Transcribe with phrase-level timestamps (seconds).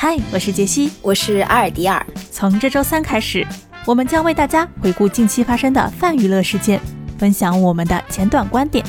[0.00, 2.06] 嗨，我是杰西，我是阿尔迪尔。
[2.30, 3.44] 从这周三开始，
[3.84, 6.80] 我们将为大家回顾近期发生的泛娱乐事件，
[7.18, 8.84] 分享我们的简短观点。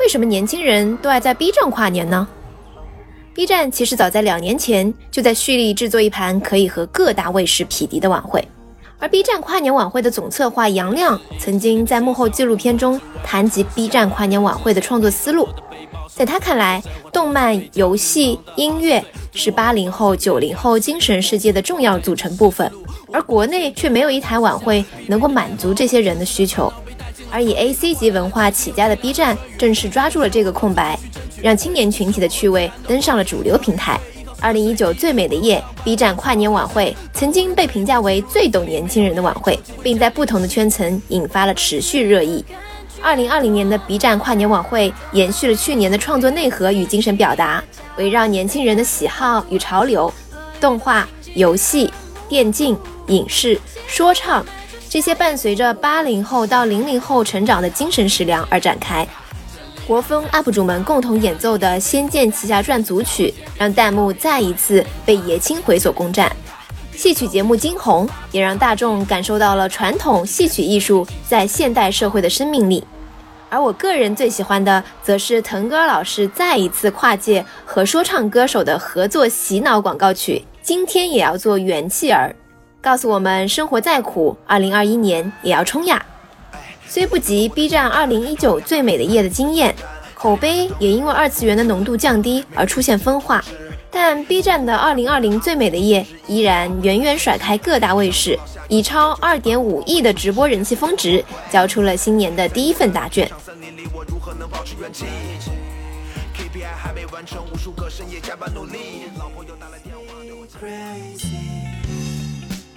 [0.00, 2.26] 为什么年轻人都爱在 B 站跨年呢
[3.34, 8.42] ？B 站其实早在两年前就在蓄力制作一盘可以和各大卫视匹敌的晚会。
[8.98, 15.48] 而 B 站跨年晚会的总策划杨亮曾经在幕后纪录片中谈及 B 站跨年晚会的创作思路，
[16.08, 16.82] 在他看来，
[17.12, 22.70] 动漫、游戏、音乐是八零后、九零后精神世界的重要组成部分，
[23.12, 26.72] 而国内却没有一台晚会能够满足这些人的需求。
[27.30, 30.98] 而以 AC 级文化起家的 B 站，正是抓住了这个空白，
[31.42, 34.00] 让青年群体的趣味登上了主流平台。
[34.44, 42.44] 二零一九最美的夜，B 站跨年晚会曾经被评价为最懂年轻人的晚会，并在不同的圈层引发了持续热议。
[43.00, 47.64] 二零二零年的 B 站跨年晚会延续了去年的创作内核与精神表达，
[47.96, 50.12] 围绕年轻人的喜好与潮流，
[50.60, 51.90] 动画、游戏、
[52.28, 54.44] 电竞、影视、说唱
[54.90, 59.08] 这些伴随着八零后到零零后成长的精神食粮而展开。
[59.86, 66.34] 国风 UP 主们共同演奏的《仙剑奇侠传》组曲，让弹幕再一次被爷青回所攻占。
[66.92, 72.82] 戏曲节目惊鸿，也让大众感受到了传统戏曲艺术在现代社会的生命力。
[73.50, 82.34] 而我个人最喜欢的，则是腾格尔老师再一次跨界和说唱歌手的合作洗脑广告曲《今天也要做元气儿》，
[82.82, 86.02] 告诉我们生活再苦，二零二一年也要冲呀！
[86.94, 89.74] 虽不及 B 站2019最美的夜的惊艳，
[90.14, 93.44] 口碑也因为二次元的浓度降低而出现分化，
[93.90, 103.28] 但 B 站的2020最美的夜依然远远甩开各大卫视，以超2.5亿的直播人气峰值，交出了新年的第一份答卷。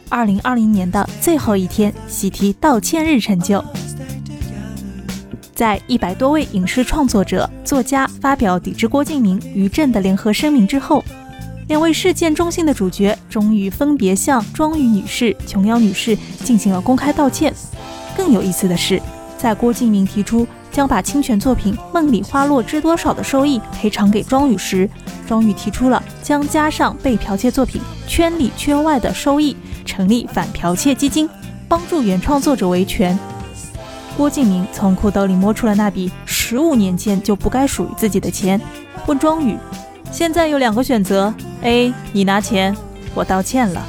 [0.10, 3.64] 二零二零年的最后一天，喜提道歉日成就。
[5.58, 11.04] 在一百多位影视创作者、作家发表抵制郭敬明、于正的联合声明之后，
[11.68, 17.52] 两位事件中心的主角终于分别向庄宇女士、琼瑶女士进行了公开道歉。
[18.16, 19.02] 更有意思的是，
[19.36, 24.88] 在郭敬明提出将把侵权作品《梦里花落知多少》的收益赔偿给庄宇时，
[25.28, 31.28] 庄宇提出了将加上被剽窃作品《圈里圈外》的收益，成立反剽窃基金，
[31.68, 33.18] 帮助原创作者维权。
[34.18, 38.60] 郭敬明从裤兜里摸出了那笔十五年前就不该属于自己的钱，
[39.06, 39.56] 问庄宇
[40.12, 41.94] ：“现在有两个选择：A.
[42.12, 42.76] 你拿钱，
[43.14, 43.86] 我道歉了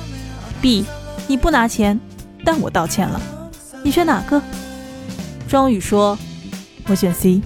[0.60, 0.84] ；B.
[1.26, 1.98] 你不拿钱，
[2.44, 3.18] 但我道歉了。
[3.82, 4.40] 你选哪个？”
[5.48, 6.18] 庄宇说
[6.88, 7.40] ：“我选 C。”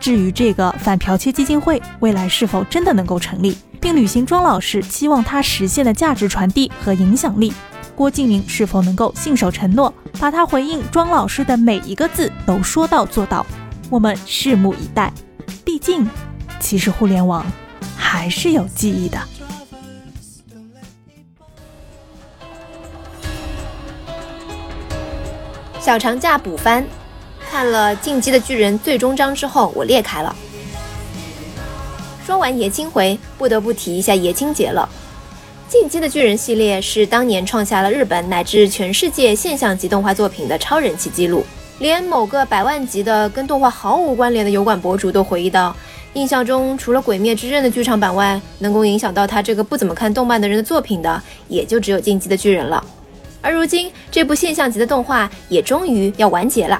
[0.00, 7.52] 至于这个反剽窃基金会未来是否真的能够成立，并履行庄老师期望他实现的价值传递和影响力？
[7.94, 13.44] 郭敬明是否能够信守承诺，把他回应庄老师的每一个字都说到做到？
[13.90, 15.12] 我们拭目以待。
[15.64, 16.08] 毕竟，
[16.58, 17.44] 其实互联网
[17.96, 19.18] 还是有记忆的。
[25.78, 26.84] 小长假补番，
[27.50, 30.34] 看了《进击的巨人》最终章之后，我裂开了。
[32.24, 34.88] 说完爷青回，不得不提一下爷青节了。
[35.72, 41.42] 《进击的巨人》系列是当年创下了日本乃至全世界现象级动画作品的超人气记录，
[41.78, 45.74] 连某个百万级的跟动画毫无关联的油管博主都回忆到，
[46.12, 52.84] 印象中除了《鬼灭之刃》的剧场版外，能够影响到他这个不怎么看动漫的人的作品的，也就只有《进击的巨人》了。
[53.40, 56.78] 而如今，这部现象级的动画也终于要完结了。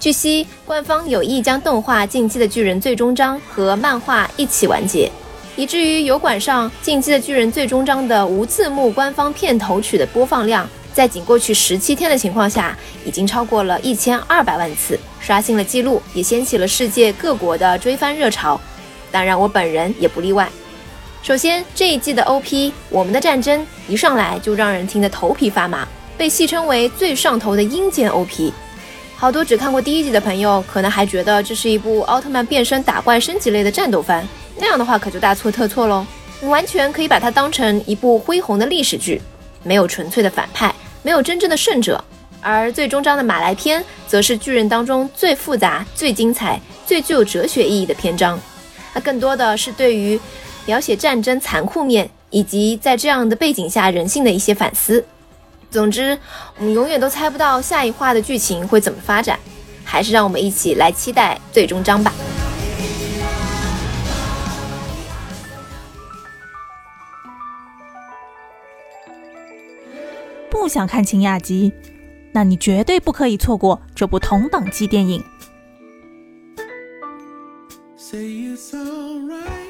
[0.00, 5.08] 据悉，官方有意将动画《进击的巨人》最终章和漫画一起完结。
[5.56, 18.60] 以至于油管上《进击的巨人》最终章的无字幕官方片头曲的播放量，在仅过去十七天的情况下，已经超过了一千二百万次，刷新了记录，也掀起了世界各国的追番热潮。
[19.12, 20.48] 当然，我本人也不例外。
[21.22, 25.86] 首先，这一季的 OP《我们的战争》一上来就让人听得头皮发麻，
[26.18, 28.52] 被戏称为最上头的阴间 OP。
[29.16, 34.26] 好多只看过第一季的朋友，可能还觉得这是一部奥特曼变身打怪升级类的战斗番。
[34.56, 36.06] 那样的话可就大错特错喽！
[36.40, 39.20] 你完全可以把它当成一部恢宏的历史剧，
[39.62, 42.02] 没有纯粹的反派，没有真正的胜者，
[42.40, 48.38] 而最终章的马来篇则是巨人当中最复杂、最精彩、最具有哲学意义的篇章。
[48.92, 50.20] 它更多的是对于
[50.66, 55.04] 描写战争残酷面以及在这样的背景下人性的一些反思。
[55.70, 56.16] 总之，
[56.58, 59.38] 我们永远都猜不到下一话的剧情会怎么发展，
[59.82, 62.12] 还是让我们一起来期待最终章吧。
[70.54, 71.72] 不想看《晴雅集》，
[72.32, 75.20] 那你绝对不可以错过这部同档期电影。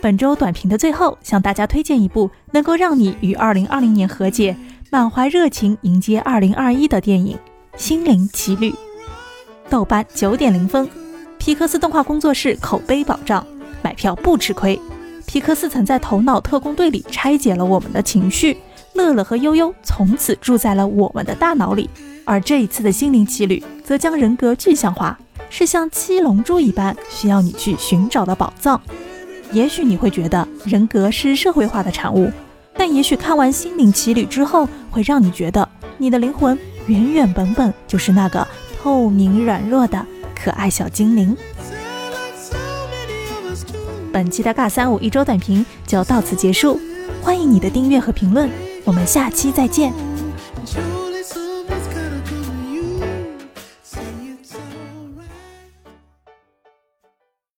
[0.03, 4.55] 本周短评的最后，向大家推荐一部能够让你与2020年和解、
[4.91, 7.37] 满怀热情迎接2021的电影
[7.81, 8.71] 《心灵奇旅》。
[9.71, 10.87] 豆瓣九点零分，
[11.39, 13.45] 皮克斯动画工作室口碑保障，
[13.83, 14.79] 买票不吃亏。
[15.27, 18.59] 皮克斯曾在《头脑特工队》里拆解了我们的情绪，
[18.95, 21.89] 乐乐和悠悠从此住在了我们的大脑里。
[22.25, 25.19] 而这一次的《心灵奇旅》则将人格具象化，
[25.51, 28.81] 是像七龙珠一般需要你去寻找的宝藏。
[29.53, 32.33] 也许你会觉得人格是社会化的产物，
[32.77, 35.69] 但也许看完《心灵奇旅》之后，会让你觉得
[35.99, 38.47] 你的灵魂原原本本就是那个
[38.81, 40.05] 透明软弱的
[40.35, 41.37] 可爱小精灵。
[44.11, 46.81] 本期的尬三五一周短评就到此结束，
[47.21, 48.49] 欢迎你的订阅和评论，
[48.85, 50.14] 我们下期再见。